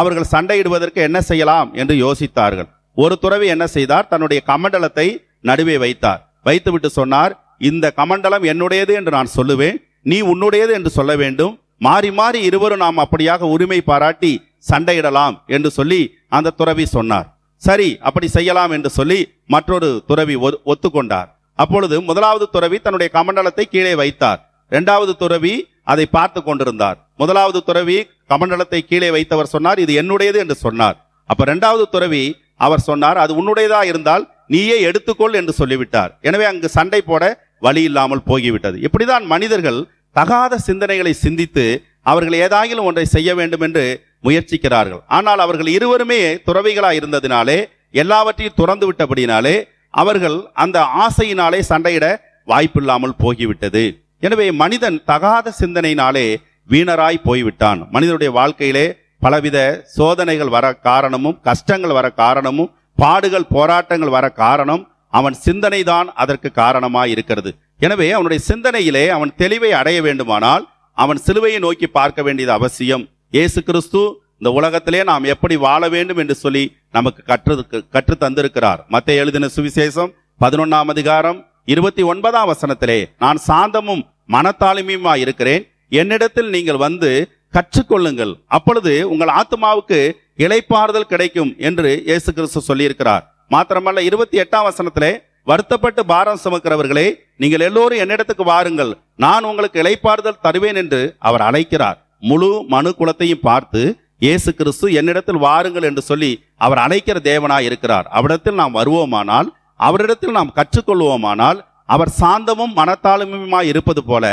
அவர்கள் 0.00 0.32
சண்டையிடுவதற்கு 0.32 1.00
என்ன 1.08 1.18
செய்யலாம் 1.30 1.68
என்று 1.80 1.94
யோசித்தார்கள். 2.04 2.68
ஒரு 2.96 3.14
துறவி 3.22 3.46
என்ன 3.54 3.64
செய்தார்? 3.76 4.08
தன்னுடைய 4.12 4.40
கமண்டலத்தை 4.50 5.06
நடுவே 5.48 5.76
வைத்தார். 5.84 6.20
வைத்துவிட்டு 6.48 6.88
சொன்னார் 6.98 7.32
இந்த 7.70 7.86
கமண்டலம் 7.98 8.44
என்னுடையது 8.52 8.92
என்று 8.98 9.12
நான் 9.16 9.34
சொல்லுவேன். 9.38 9.76
நீ 10.10 10.18
உன்னுடையது 10.32 10.72
என்று 10.78 10.90
சொல்ல 10.98 11.12
வேண்டும். 11.22 11.54
மாறி 11.86 12.10
மாறி 12.18 12.40
இருவரும் 12.48 12.82
நாம் 12.84 13.02
அப்படியாக 13.04 13.48
உரிமை 13.54 13.78
பாராட்டி 13.90 14.32
சண்டையிடலாம் 14.70 15.36
என்று 15.54 15.70
சொல்லி 15.76 16.00
அந்த 16.36 16.52
துறவி 16.60 16.84
சொன்னார். 16.96 17.28
சரி 17.62 17.88
அப்படி 18.08 18.26
செய்யலாம் 18.36 18.72
என்று 18.76 18.90
சொல்லி 18.98 19.18
மற்றொரு 19.54 19.88
துறவி 20.10 20.36
ஒத்துக்கொண்டார். 20.72 21.28
அப்பொழுது 21.58 21.96
முதலாவது 22.08 22.46
துறவி 22.54 22.78
தன்னுடைய 22.84 23.08
கமண்டலத்தை 23.16 23.64
கீழே 23.72 23.94
வைத்தார். 24.02 24.40
இரண்டாவது 24.72 25.12
துறவி 25.22 25.54
அதை 25.92 26.04
பார்த்து 26.16 26.40
கொண்டிருந்தார். 26.42 26.98
முதலாவது 27.22 27.60
துறவி 27.68 27.96
கமண்டலத்தை 28.32 28.80
கீழே 28.90 29.08
வைத்தவர் 29.16 29.52
சொன்னார் 29.54 29.82
இது 29.84 29.92
என்னுடையது 30.02 30.38
என்று 30.44 30.56
சொன்னார். 30.64 30.96
அப்ப 31.30 31.42
இரண்டாவது 31.48 31.84
துறவி 31.94 32.22
அவர் 32.66 32.86
சொன்னார் 32.90 33.18
அது 33.24 33.32
உன்னுடையதா 33.40 33.80
இருந்தால் 33.90 34.24
நீயே 34.54 34.76
எடுத்துக்கொள் 34.88 35.36
என்று 35.40 35.52
சொல்லிவிட்டார். 35.58 36.12
எனவே 36.28 36.44
அங்கு 36.50 36.68
சண்டை 36.76 37.00
போட 37.10 37.24
வழி 37.66 37.82
இல்லாமல் 37.88 38.24
போகிவிட்டது. 38.30 38.76
இப்படிதான் 38.86 39.26
மனிதர்கள் 39.34 39.80
தகாத 40.16 40.58
சிந்தனைகளை 40.66 41.12
சிந்தித்து 41.24 41.64
அவர்கள் 42.10 42.36
ஏதாகிலும் 42.44 42.88
ஒன்றை 42.90 43.06
செய்ய 43.14 43.30
வேண்டும் 43.38 43.64
என்று 43.66 43.84
முயற்சிக்கிறார்கள். 44.26 45.02
ஆனால் 45.16 45.40
அவர்கள் 45.44 45.70
இருவருமே 45.76 46.20
துறவிகளாக 46.46 46.98
இருந்ததினாலே 47.00 47.58
எல்லாவற்றையும் 48.02 48.58
துறந்து 48.60 48.86
விட்டபடினாலே 48.88 49.56
அவர்கள் 50.02 50.36
அந்த 50.64 50.78
ஆசையினாலே 51.04 51.60
சண்டையிட 51.70 52.06
வாய்ப்பில்லாமல் 52.48 53.18
போகிவிட்டது. 53.22 53.84
எனவே 54.26 54.46
மனிதன் 54.62 54.98
தகாத 55.10 55.52
சிந்தனையினாலே 55.60 56.26
வீணராய் 56.68 57.26
போய்விட்டான். 57.28 57.80
மனிதனுடைய 57.94 58.30
வாழ்க்கையிலே 58.38 58.86
பலவித 59.22 59.58
சோதனைகள் 59.96 60.54
வர 60.54 60.66
காரணமும் 60.88 61.36
கஷ்டங்கள் 61.48 61.96
வர 61.98 62.06
காரணமும் 62.22 62.72
பாடுகள் 62.98 63.50
போராட்டங்கள் 63.56 64.14
வர 64.16 64.26
காரணம் 64.42 64.82
அவன் 65.18 65.36
சிந்தனை 65.46 65.80
தான் 65.90 66.08
அதற்கு 66.22 66.48
காரணமாய் 66.60 67.12
இருக்கிறது 67.14 67.50
எனவே 67.86 68.08
அவனுடைய 68.16 68.40
சிந்தனையிலே 68.48 69.04
அவன் 69.16 69.30
தெளிவை 69.42 69.70
அடைய 69.80 69.98
வேண்டுமானால் 70.06 70.64
அவன் 71.02 71.20
சிலுவையை 71.26 71.58
நோக்கி 71.64 71.86
பார்க்க 71.98 72.20
வேண்டியது 72.26 72.52
அவசியம். 72.58 73.04
இயேசு 73.36 73.60
கிறிஸ்து 73.68 74.00
இந்த 74.38 74.50
உலகத்திலே 74.58 75.00
நாம் 75.10 75.30
எப்படி 75.32 75.56
வாழ 75.64 75.82
வேண்டும் 75.94 76.20
என்று 76.22 76.34
சொல்லி 76.42 76.62
நமக்கு 76.96 77.20
கற்று 77.30 77.54
கற்று 77.94 78.14
தந்திருக்கிறார். 78.24 78.80
மத்திய 78.94 79.22
எழுதின 79.22 79.50
சுவிசேஷம் 79.56 80.12
பதினொன்னாம் 80.44 80.92
அதிகாரம் 80.94 81.38
இருபத்தி 81.72 82.02
ஒன்பதாம் 82.12 82.50
வசனத்திலே 82.52 82.98
நான் 83.24 83.40
சாந்தமும் 83.48 84.02
மனத்தாளுமையுமா 84.34 85.14
இருக்கிறேன். 85.24 85.64
என்னிடத்தில் 86.00 86.50
நீங்கள் 86.56 86.82
வந்து 86.86 87.10
கற்றுக்கொள்ளுங்கள். 87.56 88.32
அப்பொழுது 88.56 88.92
உங்கள் 89.12 89.34
ஆத்மாவுக்கு 89.40 90.00
இளைப்பாறுதல் 90.44 91.10
கிடைக்கும் 91.12 91.52
என்று 91.68 91.90
இயேசு 92.10 92.30
கிறிஸ்து 92.36 92.60
சொல்லியிருக்கிறார். 92.70 93.24
மாத்திரமல்ல 93.54 94.02
இருபத்தி 94.10 94.36
எட்டாம் 94.44 94.68
வசனத்திலே 94.70 95.12
வருத்தப்பட்டு 95.46 96.02
பாரம் 96.10 96.42
சுமக்கிறவர்களே 96.42 97.06
நீங்கள் 97.42 97.64
எல்லோரும் 97.68 98.02
என்னிடத்துக்கு 98.04 98.44
வாருங்கள். 98.52 98.92
நான் 99.24 99.46
உங்களுக்கு 99.50 99.78
இளைப்பாறுதல் 99.82 100.42
தருவேன் 100.46 100.78
என்று 100.82 101.00
அவர் 101.28 101.44
அழைக்கிறார். 101.48 101.98
முழு 102.30 102.50
மனு 102.74 102.90
குலத்தையும் 102.98 103.44
பார்த்து 103.48 103.80
இயேசு 104.24 104.50
கிறிஸ்து 104.58 104.86
என்னிடத்தில் 105.00 105.44
வாருங்கள் 105.46 105.86
என்று 105.88 106.02
சொல்லி 106.10 106.30
அவர் 106.64 106.82
அழைக்கிற 106.84 107.18
தேவனாய் 107.30 107.66
இருக்கிறார். 107.68 108.06
அவரிடத்தில் 108.18 108.60
நாம் 108.60 108.78
வருவோமானால் 108.78 109.48
அவரிடத்தில் 109.88 110.36
நாம் 110.38 110.54
கற்றுக்கொள்வோமானால் 110.58 111.60
அவர் 111.94 112.12
சாந்தமும் 112.22 112.74
மனத்தாளுமையுமாய் 112.80 113.70
இருப்பது 113.72 114.02
போல 114.10 114.24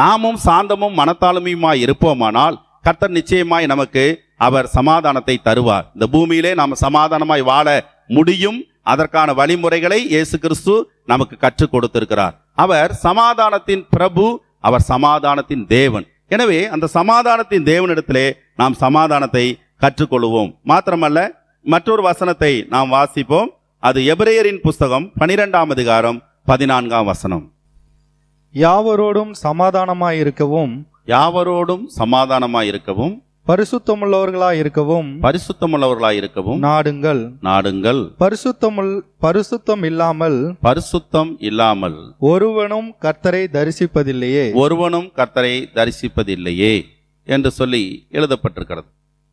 நாமும் 0.00 0.38
சாந்தமும் 0.46 0.98
மனத்தாளுமையுமாய் 1.00 1.82
இருப்போமானால் 1.84 2.56
கர்த்தர் 2.86 3.16
நிச்சயமாய் 3.18 3.72
நமக்கு 3.72 4.04
அவர் 4.46 4.66
சமாதானத்தை 4.74 5.34
தருவார். 5.46 5.86
இந்த 5.94 6.06
பூமியிலே 6.12 6.50
நாம் 6.60 6.82
சமாதானமாய் 6.82 7.42
வாழ 7.52 7.68
முடியும். 8.16 8.58
அதற்கான 8.92 9.28
வழிமுறைகளை 9.40 9.98
இயேசு 10.12 10.36
கிறிஸ்து 10.44 10.74
நமக்கு 11.10 11.34
கற்றுக் 11.44 11.72
கொடுத்திருக்கிறார். 11.72 12.34
அவர் 12.64 12.92
சமாதானத்தின் 13.06 13.84
பிரபு 13.94 14.24
அவர் 14.68 14.84
சமாதானத்தின் 14.92 15.64
தேவன். 15.76 16.06
எனவே 16.34 16.60
அந்த 16.74 16.86
சமாதானத்தின் 16.98 17.66
தேவனிடத்திலே 17.72 18.26
நாம் 18.60 18.80
சமாதானத்தை 18.84 19.44
கற்றுக்கொள்வோம். 19.82 20.50
மாத்திரமல்ல 20.70 21.18
மற்றொரு 21.64 22.02
வசனத்தை 22.08 22.52
நாம் 22.74 22.92
வாசிப்போம். 22.96 23.50
அது 23.82 24.00
எபிரேயரின் 24.12 24.60
புஸ்தகம் 24.66 25.06
பனிரெண்டாம் 25.20 25.70
அதிகாரம் 25.74 26.18
பதினான்காம் 26.50 27.08
வசனம். 27.12 27.44
யாவரோடும் 28.54 29.32
சமாதானமாய் 29.44 30.18
இருக்கவும் 30.22 30.74
யாவரோடும் 31.12 31.84
சமாதானமாய் 31.98 32.68
இருக்கவும் 33.48 33.82
பரிசுத்தமுள்ளவர்களாய் 33.82 34.52
இருக்கவும் 34.52 35.22
பரிசுத்தமுள்ளவர்களாய் 35.22 36.12
இருக்கவும் 36.12 36.62
நாடுங்கள். 36.62 37.30
நாடுங்கள். 37.42 38.10
பரிசுத்தமுள் 38.20 39.00
பரிசுத்தம் 39.22 39.84
இல்லாமல் 39.84 40.56
பரிசுத்தம் 40.62 41.36
இல்லாமல் 41.38 42.14
ஒருவனும் 42.18 42.94
கர்த்தரை 43.00 43.46
தரிசிப்பதில்லையே. 43.52 44.54
ஒருவனும் 44.54 45.10
கர்த்தரை 45.16 45.64
தரிசிப்பதில்லையே 45.74 46.82
என்று 47.24 47.50
சொல்லி 47.50 48.06
எழுதப்பட்டிருக்கிறது. 48.12 48.88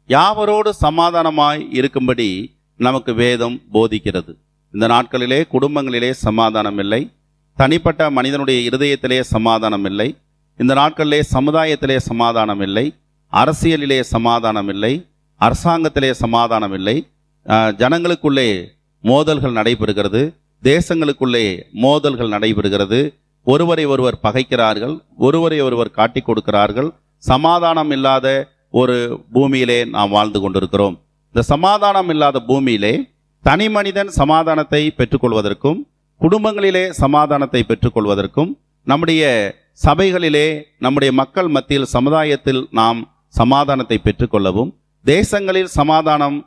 யாவரோடு 0.07 0.69
சமாதானமாய் 0.81 1.67
இருக்கும்படி 1.69 2.55
நமக்கு 2.77 3.13
வேதம் 3.13 3.61
போதிக்கிறது. 3.73 4.35
இந்த 4.71 4.87
நாட்களிலே 4.87 5.43
குடும்பங்களிலே 5.51 6.11
சமாதானம் 6.11 6.77
இல்லை. 6.77 7.11
தனிப்பட்ட 7.55 8.09
மனிதனுடைய 8.09 8.69
இருதயத்திலே 8.69 9.19
சமாதானம் 9.19 9.85
இல்லை. 9.85 10.17
இந்த 10.57 10.73
நாட்களிலே 10.73 11.21
சமுதாயத்திலே 11.33 11.97
சமாதானம் 11.97 12.61
இல்லை. 12.61 12.93
அரசியலிலே 13.41 13.99
சமாதானம் 14.13 14.69
இல்லை 14.73 14.93
அரசாங்கத்திலே 15.41 16.09
சமாதானம் 16.23 16.75
இல்லை 16.77 16.95
ஜனங்களுக்குள்ளே 17.81 18.47
மோதல்கள் 19.03 19.57
நடைபெறுகிறது. 19.59 20.21
தேசங்களுக்குள்ளே 20.63 21.45
மோதல்கள் 21.83 22.33
நடைபெறுகிறது. 22.35 22.99
ஒருவரை 23.47 23.83
ஒருவர் 23.93 24.17
பகைக்கிறார்கள் 24.25 24.93
ஒருவரை 25.25 25.57
ஒருவர் 25.65 25.95
காட்டிக் 25.97 26.27
கொடுக்கிறார்கள். 26.27 26.87
சமாதானம் 27.23 27.91
இல்லாத 27.95 28.27
ஒரு 28.81 28.95
பூமியிலே 29.35 29.79
நாம் 29.95 30.13
வாழ்ந்து 30.15 30.39
கொண்டிருக்கிறோம். 30.43 30.95
இந்த 31.33 31.43
சமாதானம் 31.53 32.09
இல்லாத 32.13 32.37
பூமியிலே 32.49 32.93
தனி 33.43 33.67
மனிதன் 33.75 34.11
சமாதானத்தை 34.19 34.81
பெற்றுக்கொள்வதற்கும் 34.99 35.79
குடும்பங்களிலே 36.21 36.83
சமாதானத்தை 37.01 37.61
பெற்றுக்கொள்வதற்கும் 37.69 38.51
நம்முடைய 38.87 39.23
சபைகளிலே 39.85 40.47
நம்முடைய 40.85 41.11
மக்கள் 41.21 41.49
மத்தியில் 41.55 41.91
சமுதாயத்தில் 41.95 42.61
நாம் 42.79 42.99
சமாதானத்தை 43.37 43.97
பெற்றுக்கொள்ளவும் 44.05 44.71
தேசங்களில் 45.05 45.71
சமாதானம் 45.79 46.37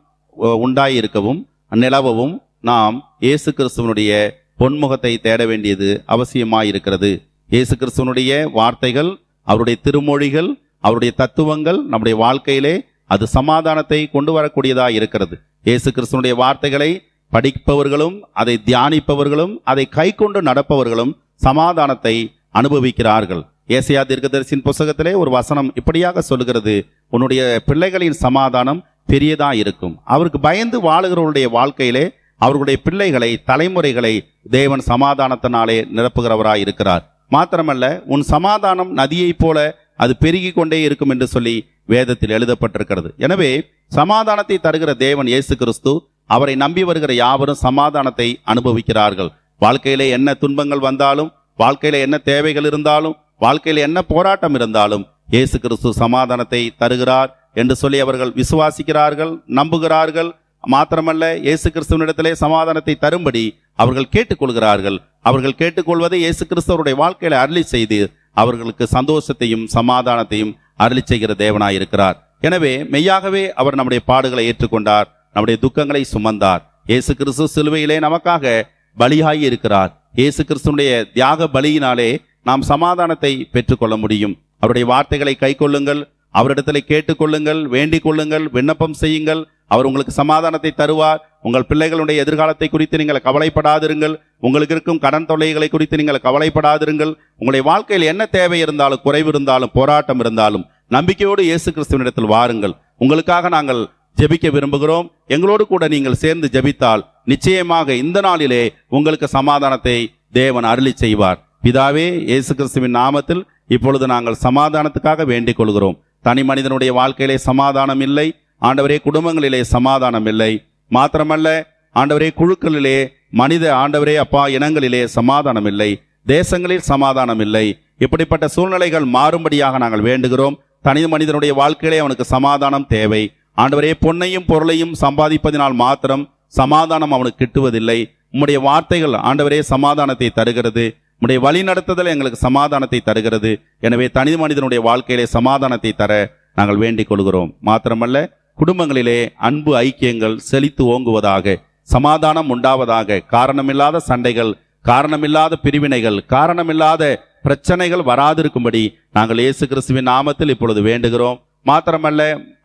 உண்டாயிருக்கவும் 0.64 1.40
நிலவவும் 1.82 2.34
நாம் 2.68 2.96
இயேசு 3.24 3.50
கிறிஸ்துவனுடைய 3.58 4.12
பொன்முகத்தை 4.60 5.10
தேட 5.26 5.40
வேண்டியது 5.50 5.88
அவசியமாயிருக்கிறது. 6.14 7.10
இயேசு 7.50 7.74
கிறிஸ்துவனுடைய 7.80 8.32
வார்த்தைகள் 8.58 9.10
அவருடைய 9.46 9.76
திருமொழிகள் 9.86 10.48
அவருடைய 10.86 11.12
தத்துவங்கள் 11.20 11.78
நம்முடைய 11.90 12.16
வாழ்க்கையிலே 12.24 12.74
அது 13.14 13.24
சமாதானத்தை 13.36 14.00
கொண்டு 14.14 14.32
வரக்கூடியதாக 14.36 14.98
இருக்கிறது 14.98 15.34
இயேசு 15.68 15.88
கிறிஸ்துவனுடைய 15.96 16.34
வார்த்தைகளை 16.42 16.90
படிப்பவர்களும் 17.32 18.16
அதை 18.40 18.54
தியானிப்பவர்களும் 18.66 19.54
அதை 19.70 19.84
கைக்கொண்டு 19.98 20.40
நடப்பவர்களும் 20.48 21.14
சமாதானத்தை 21.46 22.14
அனுபவிக்கிறார்கள். 22.58 23.42
ஏசையா 23.76 24.02
தீர்க்கதரிசின் 24.10 24.62
புஸ்தகத்திலே 24.66 25.12
ஒரு 25.22 25.30
வசனம் 25.30 25.68
இப்படியாக 25.80 26.22
சொல்லுகிறது. 26.28 26.74
உன்னுடைய 27.14 27.42
பிள்ளைகளின் 27.68 28.16
சமாதானம் 28.24 28.80
பெரியதா 29.12 29.50
இருக்கும். 29.62 29.94
அவருக்கு 30.14 30.38
பயந்து 30.46 30.78
வாழுகிறவருடைய 30.88 31.48
வாழ்க்கையிலே 31.58 32.04
அவர்களுடைய 32.44 32.78
பிள்ளைகளை 32.86 33.30
தலைமுறைகளை 33.50 34.14
தேவன் 34.56 34.82
சமாதானத்தினாலே 34.90 35.78
நிரப்புகிறவராய் 35.96 36.62
இருக்கிறார். 36.64 37.04
மாத்திரமல்ல 37.34 37.84
உன் 38.14 38.24
சமாதானம் 38.34 38.90
நதியைப் 39.00 39.40
போல 39.42 39.58
அது 40.04 40.12
பெருகி 40.22 40.50
கொண்டே 40.52 40.78
இருக்கும் 40.86 41.12
என்று 41.14 41.26
சொல்லி 41.34 41.54
வேதத்தில் 41.92 42.34
எழுதப்பட்டிருக்கிறது. 42.36 43.08
எனவே 43.26 43.50
சமாதானத்தை 43.98 44.56
தருகிற 44.66 44.90
தேவன் 45.06 45.30
இயேசு 45.32 45.54
கிறிஸ்து 45.62 45.92
அவரை 46.36 46.54
நம்பி 46.62 46.82
வருகிற 46.88 47.12
யாவரும் 47.24 47.62
சமாதானத்தை 47.66 48.28
அனுபவிக்கிறார்கள். 48.52 49.30
வாழ்க்கையிலே 49.64 50.06
என்ன 50.16 50.34
துன்பங்கள் 50.42 50.86
வந்தாலும் 50.88 51.32
வாழ்க்கையில 51.58 52.00
என்ன 52.06 52.16
தேவைகள் 52.30 52.66
இருந்தாலும் 52.70 53.16
வாழ்க்கையில் 53.44 53.84
என்ன 53.86 53.98
போராட்டம் 54.12 54.56
இருந்தாலும் 54.58 55.04
இயேசு 55.34 55.56
கிறிஸ்து 55.64 55.90
சமாதானத்தை 56.02 56.60
தருகிறார் 56.82 57.30
என்று 57.60 57.74
சொல்லி 57.82 57.98
அவர்கள் 58.04 58.36
விசுவாசிக்கிறார்கள் 58.40 59.32
நம்புகிறார்கள். 59.58 60.30
மாத்திரமல்ல 60.64 61.24
இயேசு 61.46 61.68
கிறிஸ்துவனிடத்திலே 61.74 62.32
சமாதானத்தை 62.44 62.94
தரும்படி 63.04 63.42
அவர்கள் 63.82 64.12
கேட்டுக்கொள்கிறார்கள். 64.14 64.96
அவர்கள் 65.28 65.58
கேட்டுக்கொள்வதை 65.60 66.18
இயேசு 66.24 66.44
கிறிஸ்துவருடைய 66.50 66.96
வாழ்க்கையில 67.02 67.38
அருளி 67.42 67.62
செய்து 67.74 67.98
அவர்களுக்கு 68.42 68.84
சந்தோஷத்தையும் 68.96 69.64
சமாதானத்தையும் 69.76 70.52
அருளி 70.84 71.02
செய்கிற 71.10 71.32
தேவனாய் 71.44 71.76
இருக்கிறார். 71.78 72.16
எனவே 72.48 72.72
மெய்யாகவே 72.94 73.44
அவர் 73.60 73.78
நம்முடைய 73.78 74.02
பாடுகளை 74.10 74.44
ஏற்றுக்கொண்டார் 74.50 75.08
நம்முடைய 75.34 75.58
துக்கங்களை 75.64 76.02
சுமந்தார். 76.14 76.62
இயேசு 76.90 77.12
கிறிஸ்து 77.20 77.46
சிலுவையிலே 77.54 77.96
நமக்காக 78.06 78.52
பலியாகி 78.96 79.44
இருக்கிறார். 79.50 79.90
இயேசு 80.20 80.42
கிறிஸ்துனுடைய 80.48 80.90
தியாக 81.16 81.48
பலியினாலே 81.56 82.10
நாம் 82.46 82.68
சமாதானத்தை 82.72 83.32
பெற்றுக்கொள்ள 83.54 83.94
முடியும். 84.04 84.36
அவருடைய 84.62 84.86
வார்த்தைகளை 84.92 85.34
கைக்கொள்ளுங்கள் 85.42 86.00
அவரிடத்தில் 86.38 86.88
கேட்டுக்கொள்ளுங்கள் 86.88 87.60
வேண்டிக் 87.74 88.04
கொள்ளுங்கள். 88.06 88.44
விண்ணப்பம் 88.56 88.96
செய்யுங்கள். 89.02 89.40
அவர் 89.72 89.86
உங்களுக்கு 89.88 90.12
சமாதானத்தை 90.18 90.70
தருவார். 90.80 91.20
உங்கள் 91.46 91.66
பிள்ளைகளுடைய 91.70 92.22
எதிர்காலத்தை 92.24 92.68
குறித்து 92.68 92.98
நீங்கள் 93.00 93.24
கவலைப்படாதிருங்கள். 93.26 94.14
உங்களுக்கு 94.46 94.74
இருக்கும் 94.76 95.00
கடன் 95.04 95.28
தொல்லைகளை 95.30 95.68
குறித்து 95.74 95.98
நீங்கள் 96.00 96.24
கவலைப்படாதிருங்கள். 96.26 97.12
உங்களுடைய 97.40 97.64
வாழ்க்கையில் 97.70 98.10
என்ன 98.12 98.26
தேவை 98.36 98.58
இருந்தாலும் 98.64 99.02
குறைவு 99.06 99.30
இருந்தாலும் 99.34 99.74
போராட்டம் 99.78 100.22
இருந்தாலும் 100.24 100.66
நம்பிக்கையோடு 100.96 101.42
இயேசு 101.48 101.68
கிறிஸ்துவனிடத்தில் 101.76 102.32
வாருங்கள். 102.34 102.76
உங்களுக்காக 103.04 103.48
நாங்கள் 103.56 103.82
ஜெபிக்க 104.20 104.46
விரும்புகிறோம். 104.54 105.10
எங்களோடு 105.34 105.64
கூட 105.72 105.84
நீங்கள் 105.94 106.20
சேர்ந்து 106.22 106.46
ஜெபித்தால் 106.54 107.04
நிச்சயமாக 107.32 107.94
இந்த 108.04 108.18
நாளிலே 108.28 108.62
உங்களுக்கு 108.96 109.26
சமாதானத்தை 109.38 109.98
தேவன் 110.40 110.66
அருளி 110.70 110.92
செய்வார். 111.04 111.38
பிதாவே 111.62 112.04
இயேசு 112.28 112.52
கிறிஸ்துவின் 112.54 112.94
நாமத்தில் 112.94 113.40
இப்பொழுது 113.74 114.06
நாங்கள் 114.06 114.42
சமாதானத்துக்காக 114.42 115.24
வேண்டிக் 115.30 115.56
கொள்கிறோம். 115.56 115.96
தனி 116.26 116.42
மனிதனுடைய 116.42 116.90
வாழ்க்கையிலே 116.98 117.36
சமாதானம் 117.46 118.02
இல்லை 118.06 118.24
ஆண்டவரே 118.62 118.98
குடும்பங்களிலே 119.06 119.60
சமாதானம் 119.72 120.28
இல்லை. 120.32 120.52
மாத்திரமல்ல 120.90 121.48
ஆண்டவரே 121.96 122.28
குழுக்களிலே 122.40 122.98
மனித 123.40 123.64
ஆண்டவரே 123.74 124.14
அப்பா 124.24 124.42
இனங்களிலே 124.56 125.04
சமாதானம் 125.16 125.64
இல்லை. 125.64 125.90
தேசங்களில் 126.26 126.86
சமாதானம் 126.90 127.42
இல்லை. 127.46 127.66
இப்படிப்பட்ட 128.04 128.48
சூழ்நிலைகள் 128.48 129.06
மாறும்படியாக 129.16 129.78
நாங்கள் 129.84 130.06
வேண்டுகிறோம். 130.08 130.58
தனி 130.82 131.02
மனிதனுடைய 131.06 131.54
வாழ்க்கையிலே 131.60 131.98
அவனுக்கு 131.98 132.24
சமாதானம் 132.34 132.86
தேவை. 132.86 133.22
ஆண்டவரே 133.56 133.92
பொன்னையும் 134.04 134.48
பொருளையும் 134.52 134.94
சம்பாதிப்பதினால் 135.04 135.76
மாத்திரம் 135.84 136.24
சமாதானம் 136.60 137.14
அவனுக்கு 137.18 137.40
கிட்டுவதில்லை. 137.42 137.98
உம்முடைய 138.32 138.58
வார்த்தைகள் 138.68 139.14
ஆண்டவரே 139.28 139.60
சமாதானத்தை 139.72 140.30
தருகிறது. 140.40 140.86
உம்முடைய 141.20 141.38
வழி 141.44 141.60
நடத்துதல் 141.68 142.10
எங்களுக்கு 142.10 142.38
சமாதானத்தை 142.46 142.98
தருகிறது. 143.06 143.50
எனவே 143.86 144.06
தனி 144.16 144.32
மனிதனுடைய 144.40 144.80
வாழ்க்கையிலே 144.88 145.24
சமாதானத்தை 145.36 145.90
தர 146.00 146.12
நாங்கள் 146.58 146.78
வேண்டிக் 146.82 147.08
கொள்கிறோம். 147.08 147.50
மாத்திரமல்ல 147.68 148.18
குடும்பங்களிலே 148.58 149.16
அன்பு 149.48 149.72
ஐக்கியங்கள் 149.86 150.36
செழித்து 150.50 150.84
ஓங்குவதாக 150.94 151.54
சமாதானம் 151.94 152.50
உண்டாவதாக 152.54 153.18
காரணமில்லாத 153.34 153.96
சண்டைகள் 154.08 154.52
காரணமில்லாத 154.84 155.56
பிரிவினைகள் 155.64 156.18
காரணமில்லாத 156.34 157.02
பிரச்சனைகள் 157.46 158.04
வராதிருக்கும்படி 158.10 158.82
நாங்கள் 159.16 159.40
இயேசு 159.44 159.64
கிறிஸ்துவின் 159.70 160.08
நாமத்தில் 160.12 160.52
இப்பொழுது 160.54 160.80
வேண்டுகிறோம். 160.88 161.38
மாத்திரமல்ல 161.70 162.22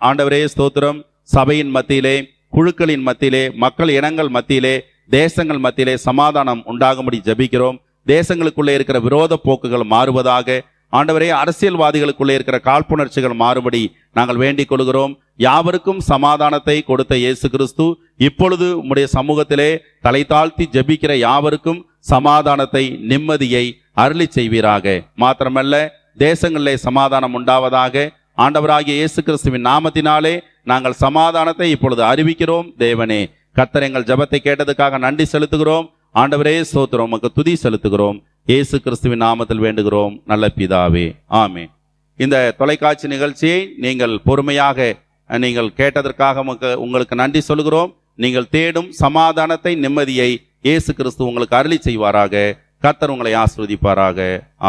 ஆண்டவரே 0.09 0.41
ஸ்தோத்திரம். 0.53 0.99
சபையின் 1.35 1.73
மத்தியிலே 1.77 2.15
குழுக்களின் 2.57 3.05
மத்தியிலே 3.07 3.43
மக்கள் 3.63 3.91
இனங்கள் 3.97 4.31
மத்தியிலே 4.37 4.75
தேசங்கள் 5.17 5.63
மத்தியிலே 5.65 5.95
சமாதானம் 6.07 6.63
உண்டாகும்படி 6.73 7.19
ஜபிக்கிறோம். 7.29 7.79
தேசங்களுக்குள்ளே 8.11 8.73
இருக்கிற 8.77 8.99
விரோத 9.07 9.33
போக்குகள் 9.47 9.91
மாறுவதாக 9.95 10.59
ஆண்டவரே 10.97 11.27
அரசியல்வாதிகளுக்குள்ளே 11.41 12.33
இருக்கிற 12.37 12.57
காழ்ப்புணர்ச்சிகள் 12.67 13.35
மாறுபடி 13.41 13.81
நாங்கள் 14.17 14.41
வேண்டிக் 14.41 14.71
கொள்கிறோம். 14.71 15.13
யாவருக்கும் 15.45 16.01
சமாதானத்தை 16.09 16.75
கொடுத்த 16.89 17.13
இயேசு 17.23 17.47
கிறிஸ்து 17.53 17.85
இப்பொழுது 18.27 18.67
உம்முடைய 18.81 19.07
சமூகத்திலே 19.17 19.69
தலை 20.05 20.21
தாழ்த்தி 20.33 20.65
ஜெபிக்கிற 20.75 21.13
யாவருக்கும் 21.27 21.79
சமாதானத்தை 22.11 22.83
நிம்மதியை 23.11 23.65
அருளி 24.03 24.27
செய்வீராக. 24.35 24.85
மாத்திரமல்ல 25.23 25.75
தேசங்களிலே 26.25 26.75
சமாதானம் 26.87 27.35
உண்டாவதாக 27.39 28.05
ஆண்டவராகிய 28.45 28.93
இயேசு 28.99 29.19
கிறிஸ்துவின் 29.27 29.67
நாமத்தினாலே 29.71 30.35
நாங்கள் 30.71 31.01
சமாதானத்தை 31.05 31.67
இப்பொழுது 31.75 32.01
அறிவிக்கிறோம். 32.11 32.69
தேவனே 32.85 33.21
கத்தர் 33.57 33.85
எங்கள் 33.87 34.07
ஜெபத்தை 34.11 34.39
கேட்டதுக்காக 34.45 34.99
நன்றி 35.05 35.25
செலுத்துகிறோம். 35.33 35.87
ஆண்டவரே 36.21 36.51
ஸ்தோத்திரம். 36.71 37.07
உமக்கு 37.09 37.29
துதி 37.37 37.53
செலுத்துகிறோம். 37.61 38.17
இயேசு 38.51 38.75
கிறிஸ்துவின் 38.85 39.23
நாமத்தில் 39.25 39.63
வேண்டுகிறோம். 39.65 40.13
நல்ல 40.31 40.45
பிதாவே. 40.57 41.05
ஆமே 41.41 41.63
இந்த 42.19 42.37
தொலைக்காட்சி 42.59 43.07
நிகழ்ச்சியை 43.13 43.59
நீங்கள் 43.85 44.13
பொறுமையாக 44.27 44.87
நீங்கள் 45.43 45.69
கேட்டதற்காக 45.79 46.43
உமக்கு 46.45 46.69
உங்களுக்கு 46.83 47.15
நன்றி 47.21 47.41
சொல்கிறோம் 47.49 47.91
நீங்கள் 48.23 48.51
தேடும் 48.55 48.89
சமாதானத்தை 49.03 49.73
நிம்மதியை 49.85 50.29
இயேசு 50.67 50.91
கிறிஸ்து 50.99 51.23
உங்களுக்கு 51.29 51.57
அருளி 51.59 51.79
செய்வாராக. 51.87 52.43
கர்த்தர் 52.85 53.13
உங்களை 53.13 53.33
ஆஸ்வதிப்பாராக 53.43 54.19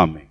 ஆமே 0.02 0.22